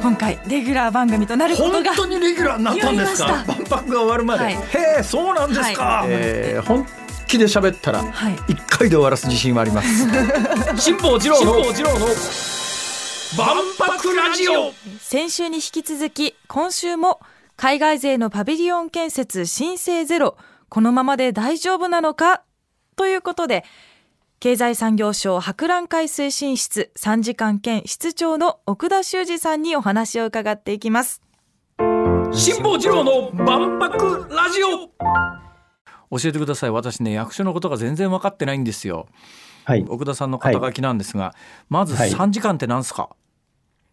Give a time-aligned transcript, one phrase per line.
[0.00, 3.44] 今回レギュラー番組となることが本当にレギュラーになったんですか？
[3.46, 4.54] 万博が終わるまで、はい。
[4.54, 4.58] へ
[5.00, 6.08] えそうなんですか、はい。
[6.10, 6.86] えー本
[7.28, 8.36] 気で喋ったらはい。
[8.48, 10.08] 一回で終わらす自信はあります。
[10.80, 11.52] 辛坊治郎の
[13.36, 14.72] 万博ラジオ。
[15.00, 17.20] 先週に引き続き今週も
[17.56, 20.36] 海外勢のパビリオン建設申請ゼロ
[20.68, 22.42] このままで大丈夫なのか？
[22.96, 23.64] ということで
[24.42, 31.20] 経済産業省博覧会推進室参事官兼室長の奥田修二さんにお話を伺っていきます。
[32.32, 36.18] 辛坊治郎の万博ラジオ。
[36.18, 36.70] 教えてください。
[36.70, 39.08] 私ね役所のことが全然分かってないんですよ。
[39.64, 39.84] はい。
[39.86, 41.34] 奥田さんの肩書きなんですが、
[41.68, 42.10] まずはい。
[42.10, 43.10] 3時間って何ですか、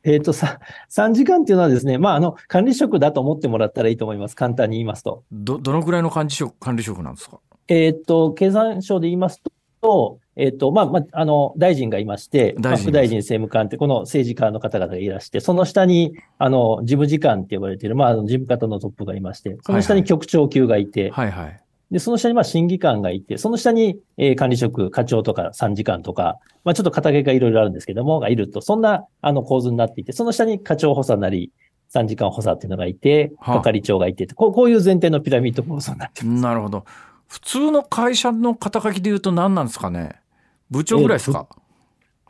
[0.05, 4.35] えっ、と、さ、3時間っていうのはですね、まあ、あの、管理職だと思ってもらったらいいと思います。
[4.37, 5.25] 簡単に言いますと。
[5.29, 7.41] どどのぐらいの管理職管理職なんですか？
[7.67, 9.41] えっ、と、経産省で言います
[9.81, 21.59] と、えっ、と、まあ、まあ、あの、大臣がいまして、まあ大臣副大臣、政務官って、この政治家の方々がいらして、その下に、あの、事務次官って呼ばれている、まあ、あの事務方のトップがいまして、その下に局長級がいて、はいはい。
[21.91, 31.51] で、その下にまあ審議官がいて、その下に、えー管理職、課長とか参事官とか、まあちょっと肩書きがいろいろあるんですけども、がいると、そんなあの構図になっていて、その下に課長補佐なり、
[31.89, 33.61] 参事官補佐っていうのがいて、はあ。
[33.61, 36.41] 係長がいてこう、こういう前提のピラミッド構造になってます。
[36.41, 36.83] なるほど。
[37.27, 40.21] 普通の会社の肩書きで言うと何なんですかね？
[40.69, 41.47] 部長ぐらいですか、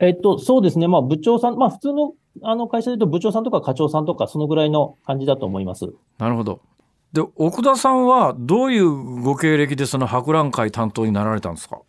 [0.00, 0.88] えっと、そうですね。
[0.88, 5.92] まあ部長さん、まあ普通のあの会社で言うと部長さんとか課長さんとか、そのぐらいの感じだと思います。
[6.18, 6.60] なるほど。
[7.12, 8.90] で奥田さんはどういう
[9.22, 11.80] ご経歴でその博覧会担当になられたんですか？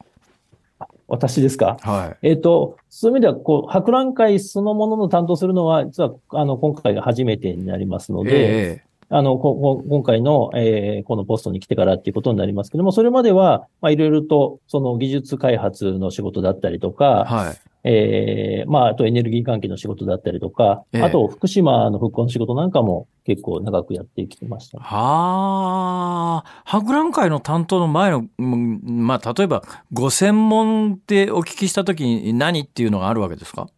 [1.07, 1.77] 私ですか？
[1.81, 2.27] はい。
[2.27, 17.57] えっ、と、そういう意味では、こう、博覧会そのものの担当するのは、実は、あの、今回が初めてになりますので、ええあの、今回の、えーこのポストに来てからっていうことになりますけども、それまでは、まあ、いろいろと、その技術開発の仕事だったりとか、はい。
[17.85, 21.01] えーまあ、あとエネルギー関係の仕事だったりとか、ええ。
[21.01, 24.79] あと福島の復興の仕事なんかも結構長くやってきてました。
[24.79, 26.61] はあ。
[26.65, 33.69] 博覧会の担当の前の、うんまあ、例えばご専門でお聞きした時に何っていうのがあるわけですか？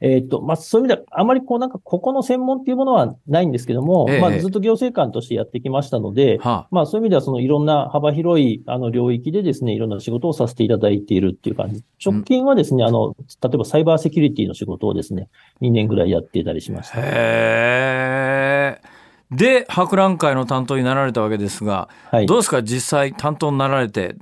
[0.00, 11.82] えっ、と、まあ、そういう意味では、あまりこうなんか、ここの専門っていうものはないんですけども、ええまあ、ずっと行政官としてやってきましたので、はまあそういう意味ではそのいろんな幅広いあの領域でですね、いろんな仕事をさせていただいているっていう感じ。
[12.04, 15.28] 直近はですね、あの、例えばサイバーセキュリティの仕事をですね、
[15.62, 17.00] 2年ぐらいやっていたりしましあ、た。
[17.02, 18.98] へえ
[19.30, 22.38] で博覧会の担当になられたわけですが、はいどう。
[22.38, 22.62] ですか？
[22.62, 24.16] 実際担当になられて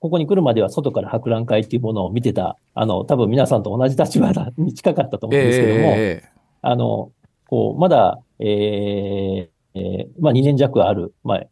[0.00, 6.28] ここに来るまでは外から博覧会っていうものを見てた、あの、多分皆さんと同じ立場に近かったと思うんですけども、ええ
[6.62, 7.12] あの、
[7.48, 11.44] こう、まだ、えーえーまあ2年弱ある、まあ、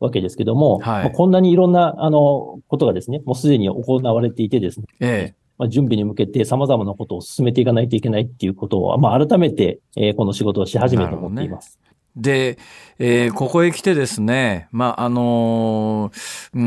[0.00, 1.04] わけですけども、はい。
[1.04, 5.34] まあこんなにいろんな、あの、ことがですね、もうすでに行われていてですね、ええ。
[5.58, 11.78] まあ、準備に向けて様々なことを進めていかないといけないっていうことを、まあ、改めて、えーこの仕事をし始めて思っています。
[12.16, 12.58] で、
[12.98, 16.60] えーここへ来てですね、まあ、あのーうー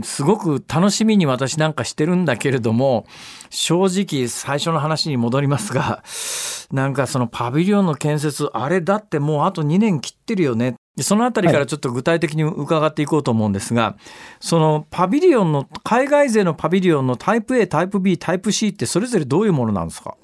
[0.00, 3.06] ん、すごく楽しみに私なんかしてるんだけれども、
[3.50, 6.02] 正直最初の話に戻りますが、
[6.72, 10.74] なんかそのパビリオンの建設、あれだってもうあと2年切ってるよね。
[10.96, 13.96] でそのあたりからちょっと具体的に伺っていこうと思うんですが、
[14.40, 20.16] そのパビリオンの、海外勢のパビリオンのタイプ A、タイプ B、タイプ C ってそれぞれどういうものなんですか？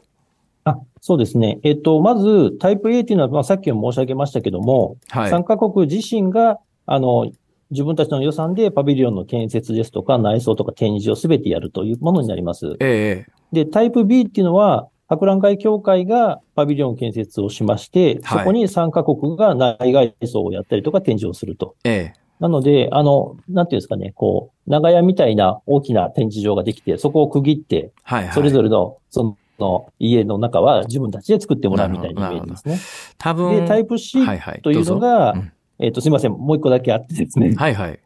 [0.65, 1.61] あ、そうですね。
[1.63, 5.31] えっと、まず、タイプ A っていうのは、まあ、さっきも申し上げましたけども、はい。
[5.31, 7.31] 参加国自身が、あの、
[7.71, 12.77] 自分たちの予算でパビリオンの建設ですとか、内装とか展示をすべてやるというものになります。
[12.81, 21.77] ええで、タイプ B っていうのは、博覧会協会がパビリオン建設をしまして、はいそこに参加国が内外装をやったりとか展示をすると。
[21.85, 28.35] ええなので、あの、なんていうんですかね、こう、長屋みたいな大きな展示場ができて、そこを区切って、はいはい。
[28.35, 32.79] それぞれの、その、家の中は自分たちで作ってもらうみたいなイメージですね。
[33.17, 37.55] 多分で、タイプ C はいはいというのが、どうぞえっ、と、すみません、もう一個だけあってですね。
[37.55, 37.99] はいはい。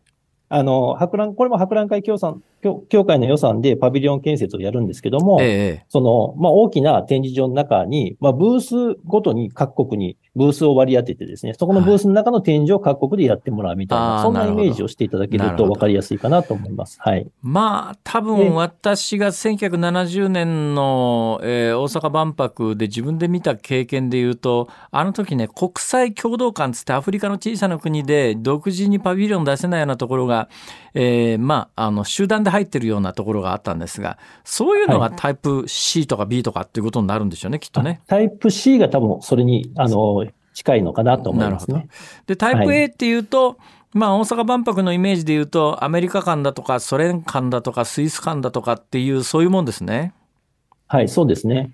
[0.49, 16.99] あの、博覧、これも博覧会協賛、協協会の予算でパビリオン建設をやるんですけども、ええその、まあ、大きな展示場の中に、まあ、ブースごとに各国にブースを割り当ててですね、そこのブースの中の展示を各国でやってもらうみたいな、あーそんなイメージをしていただけると分かりやすいかなと思います。
[17.01, 17.27] はい。
[17.43, 30.49] まあ多分私が1970年の、えー大阪万博で自分で見た経験で言うとあの時ね国際共同館つってアフリカの小さな国で独自にパビリオン出せないようなところが、
[30.95, 38.01] えーまああの集団で入ってるようなところがあったんですがそういうのがタイプ C とか B とかっていうことになるんでしょうねきっとね。
[38.07, 40.25] タイプ C が多分それに、あの、
[40.55, 41.89] 近いのかなと思いますね。
[42.27, 43.59] でタイプはい A っていうと、
[43.93, 50.13] まあ大阪万博のイメージで言うとアメリカ館だとかソ連館だとかスイス館だとかっていうそういうもんですね。
[50.87, 51.71] はい、そうですね。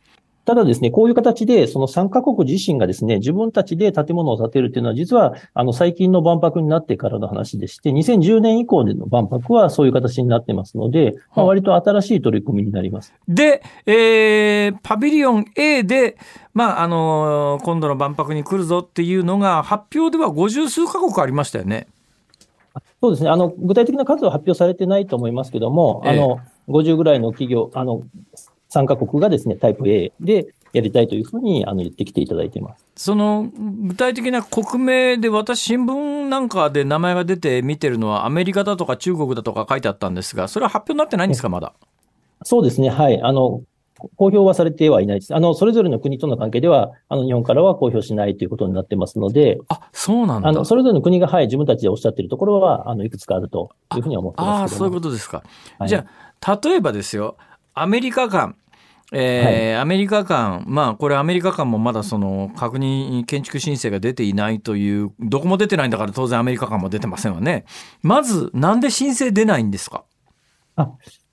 [0.46, 13.12] ただですね、こういう形で、その参加国自身がですね、自分たちで建物を建てるっていうのは、実は、あの、最近の万博になってからの話でして、2010年以降での万博はそういう形になってますので、まあ、割と新しい取り組みになります。
[13.26, 16.16] で、えー、パビリオン A で、
[16.54, 21.88] まあ、あのー今度の万博に来るぞっていうのが、発表では50数カ国ありましたよね。
[23.00, 23.30] そうですね。
[23.30, 28.02] あの、具体的な数は発表されてないと思いますけども、ええあの、50ぐらいの企業、あの、
[28.76, 32.84] 参加国がですね、タイプ A でやりたいというふうに、あの、言ってきていただいています。
[32.94, 41.72] その具体的な国名で私新聞なんかで名前が出て見てるのはアメリカだとか中国だとか書いてあったんですがそれは発表になってないんですかまだ？
[42.42, 42.90] そうですね。
[42.90, 43.20] はい。
[43.22, 43.62] あの、
[44.16, 45.34] 公表はされてはいないです。
[45.34, 54.94] あの、それぞれの国との関係では、あの、日本からは公表しないということになってますので、あそうなんだあの、それぞれの国が、はい、自分たちでおっしゃっているところは、あの、いくつかあるというふうには思ってああそういう。
[54.94, 55.42] ことですか、
[55.78, 57.36] はいじゃあ例えばですよ
[57.72, 58.54] アメリカ館
[59.12, 67.64] えーアメリカ館、まあこれアメリカ館もまだその確認建築申請が出ていないというどこも出てないんだから当然アメリカ館も出てませんわね。
[68.02, 70.04] まずなんで申請出ないんですか？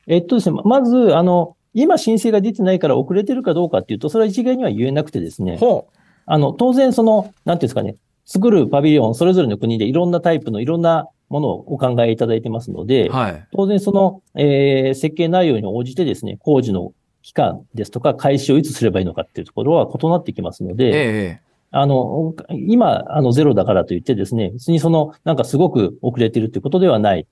[0.08, 5.98] えっとですね、ままず、あの、今申請が出てないから遅れてるかどうかっていうと、それは一概には言えなくてですね、ほう。
[6.26, 13.48] あの、当然その、なんていうんですかね、作るパビリオン、それぞれの国でいろんなタイプのいろんなものをお考えいただいてますので、はい。
[13.54, 16.94] 当然その、えー設計内容に応じてですね、工事の
[17.24, 21.42] 期間ですとか、開始をいつすればいいのかっていうところは異なってきますのえで、え
[21.72, 27.26] あの、今、あの、ゼロだからといってですね、別にその、なんかすごく遅れてるということではない、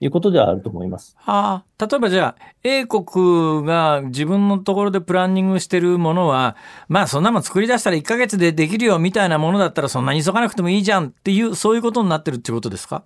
[0.00, 1.14] ということではあると思います。
[1.18, 6.56] はあ、例えばじゃあ A 国が自分のところでプランニングしてるものは
[6.88, 13.02] まあそんなもん作り出したら1ヶ月でできるよみたいなものだったらそんなに急がなくてもいいじゃんっていうそういうことになってるってことですか？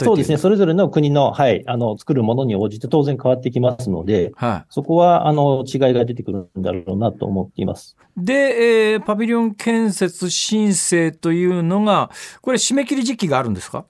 [0.00, 7.96] そうですね、それぞれの国の、はい、あの、作るものに応じて当然変わってきますので、はそこは、あの、違いが出てくるんだろうなと思っています。
[8.16, 13.84] い、で、えーパビリオン建設申請というのがこれ締め切り時期があるんですか？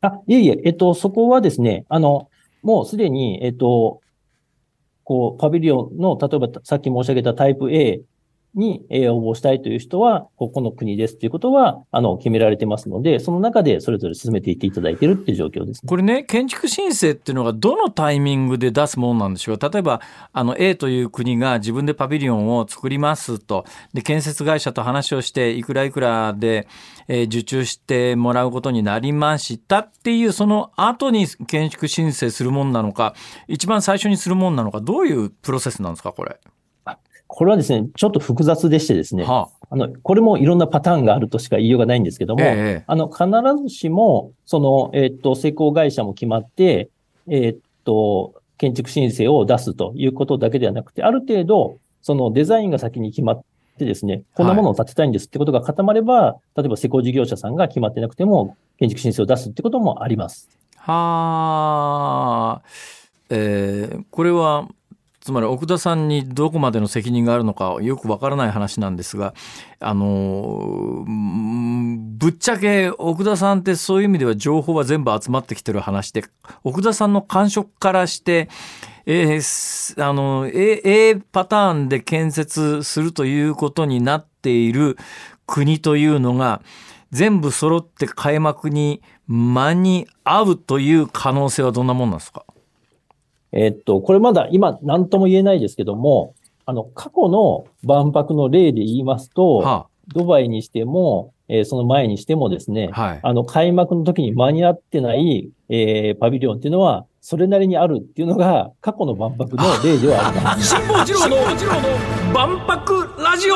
[0.00, 2.28] あ、いえいえ、えっと、そこはですね、あの、
[2.62, 4.00] もうすでに、えっと、
[5.04, 8.00] こう、パビリオンの、例えばさっき申し上げたタイプ A
[8.54, 15.88] に応募したいという人は、ここの国ですということは、あの、決められてますので、その中でそれぞれ進めていっていただいているっていう状況ですね。
[15.88, 20.00] これね建築申請っていうのがどのタイミングで出すものなんでしょう例えば
[20.32, 26.66] あの A という国が自分でパビリオンを作りますとで建設会社と話をしていくらいくらで、
[27.08, 33.14] えー受注してもらうことになりましたっていうその後に建築申請するもんなのか
[33.48, 36.38] 一番最初にするもんなのかどういうプロセスなんですかこれ？
[37.36, 39.74] これはですね、ちょっと複雑でしてですね、はあ。
[39.74, 42.84] の、これもいろんなパターンがあるとしか言いようがないんですけどあ、も、ええ。
[42.86, 43.26] あの、必
[43.60, 46.90] ずしも、その、えっと、施工会社も決まって、
[47.28, 53.42] えっと、建築申請を出すということだけではなくて、ある程度、そのデザインが先に決まっ
[53.78, 60.48] てですね、こんなものを建てたいんですってことが固まれば、例えば施工事業者さんが決まってなくても、建築申請を出すってこともあります。
[60.76, 62.62] はあ、
[63.30, 64.68] えーこれは
[65.24, 69.32] つまり奥田さんにどこまでの責任があるのかよくわからない話なんですが
[69.80, 76.24] あのぶっちゃけ奥田さんってそういう意味では情報は全部集まってきてる話で
[76.62, 78.50] 奥田さんの感触からして
[79.06, 84.98] えーあの A, A パターンで建設するということになっている
[85.46, 86.60] 国というのが
[87.12, 92.44] 全部揃って開幕に間に合うという可能性はどんなもんなんですか？
[93.54, 96.34] えっと、これまだ今何とも言えないですけども、
[96.66, 103.20] あの、過去の万博の例で言いますと、はドバイにしても、えーその前にしてもですね、あ、はい。
[103.22, 110.74] あの、開幕の時に間に合ってない、えーパビリオンっていうのは、それなりにあるっていうのが、過去の万博の例ではあります。
[110.74, 111.36] 辛坊治郎の
[112.34, 113.54] 万博ラジオ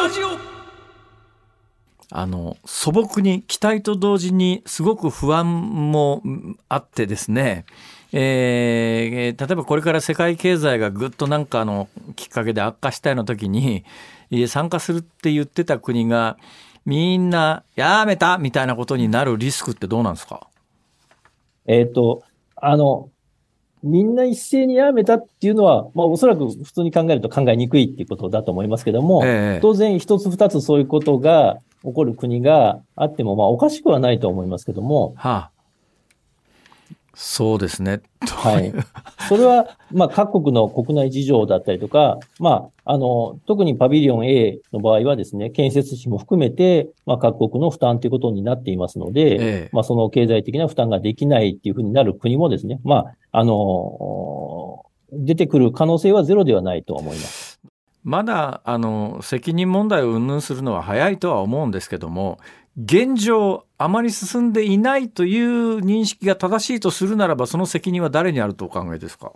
[2.11, 7.67] あの素朴に期待と同時にすごく不安もうんあってですね、
[8.13, 13.85] えー例えばこれから世界経済がぐっとなんかのきっかけで悪化したような時に
[14.47, 16.39] 参加するって言ってた国が
[16.87, 20.49] みんなやめたみたいなことになるリスクってどうなんですか？
[21.67, 22.23] えっと、
[22.57, 23.11] あの、
[23.83, 29.61] みんな一斉にやめたっていうのは、まあおそらく普通に考えると考えにくいっていうことだと思いますけども、ええ。
[29.61, 35.58] 当然一つ二つそういうことが起こる国があっても、まあおかしくはないと思いますけども、はあ
[37.21, 38.01] そうですね。
[38.29, 38.73] はい。
[39.29, 57.61] それは、まあ、各国の国内事情だったりとか、まあ、あの、特にパビリオン A の場合はですね、建設費も含めて、まあ、各国の負担ということになっていますので、ええまあ、その経済的な負担ができないっていうふうになる国もですね、まあ、あの、出てくる可能性はゼロではないと思います。
[58.05, 62.39] まだあの責任問題を云々するのは早いとは思うんですけども
[62.81, 69.33] 現状あまり進んでいないという認識が正しいとするならばその責任は誰にあるとお考えですか？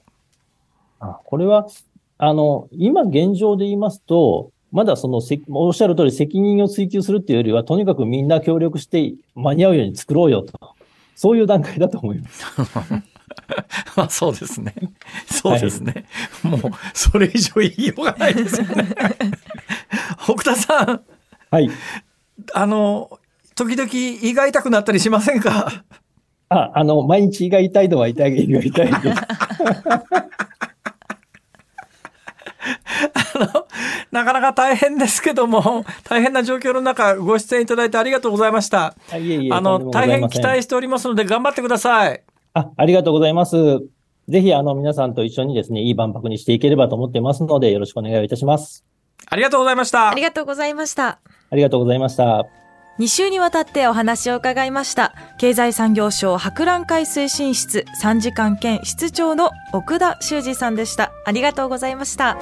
[1.01, 1.67] あこれは、
[2.19, 10.77] あの、今現状で言いますと、まだそのせ、おっしゃる通り責任を追求するっていうよりは、とにかくみんな協力して間に合うように作ろうよと。
[11.17, 12.45] そういう段階だと思います。
[13.97, 14.75] まあそうですね。
[15.27, 16.07] そうですね。
[16.43, 16.61] もう
[16.95, 18.95] それ以上言いようがないですよね。
[20.25, 21.03] 北田さん、
[21.51, 21.69] はい。
[22.55, 23.19] あの
[23.55, 25.85] 時々胃が痛くなったりしませんか？
[26.49, 28.99] あ、あの、毎日胃が痛いのは痛い、胃が痛いです。
[33.35, 33.67] あの
[34.13, 38.95] なかなか大変ですけども大変な状況の中ご出演いただいてありがとうございました。
[39.11, 42.23] あいえいえ、あの大変期待しておりますので頑張ってください。
[42.55, 43.57] あ、ありがとうございます。
[44.29, 48.85] ぜひ、あの、皆さんと一緒にですね、いい万博にしていければと思ってますので、よろしくお願いいたします。
[49.27, 50.23] ありがとうございましたあり。
[50.23, 51.19] がとうございました。
[51.51, 52.62] ありがとうございました。
[53.03, 55.13] 2週にわたってお話を伺いました。
[55.37, 61.11] 経済産業省博覧会推進室3時間兼室長の奥田修二さんでした。
[61.25, 62.39] ありがとうございました。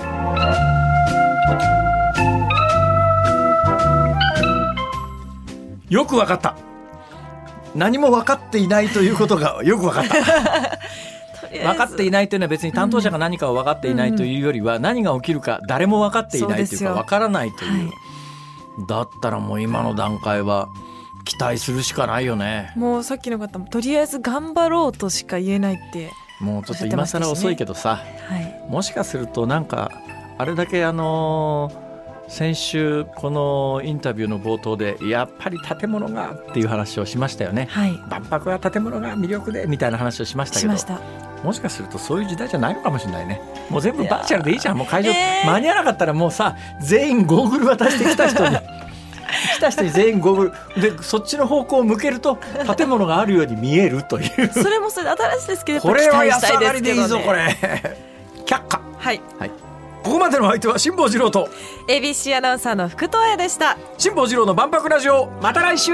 [5.89, 6.59] よくわかった。
[7.75, 10.79] 何も分かっていないということが よく分かった。
[11.57, 18.11] 分かっていないというのは別に担当者が何かを分かっていないというよりは何が起きるか誰も分かっていないというか分からないという、はい
[18.87, 20.69] だったらもう今の段階は
[21.25, 22.73] 期待するしかないよね。
[22.77, 26.11] もうさっきの方もとりあえず頑張ろうとしか言えないって
[26.41, 27.97] もうちょっと今更遅いけどさ、
[28.29, 28.71] はい。
[28.71, 29.91] もしかするとなんか
[30.39, 31.90] あれだけあのー
[32.31, 37.67] 先週このインタビューの冒頭でやっぱり建物がっていう話をしましたよね。
[37.69, 37.99] はい。
[38.09, 41.01] 万博は建物が魅力でみたいな話をしましたけどしました。
[41.43, 43.43] もしかするとそういう時代じゃないのかもしれないね。
[43.69, 44.77] もう全部バーチャルでいいじゃん。
[44.79, 45.43] もう会場、え。
[45.45, 48.57] ー間に合わなかったらもうさ全員ゴーグル渡してきた人に。
[49.57, 50.81] 来た人に全員ゴーグル。
[50.81, 52.39] でそっちの方向を向けると
[52.77, 54.53] 建物があるように見えるという。
[54.53, 57.57] それもそれで新しいですけどこれは安上がりでいいぞこれ。
[58.47, 58.81] 却下。
[58.99, 59.21] はい
[60.11, 61.49] ここまでの相手は辛坊治郎と
[61.87, 63.79] ABC アナウンサーの福藤彩でした。
[63.97, 65.27] 辛坊治郎の万博ラジオ。
[65.41, 65.93] また来週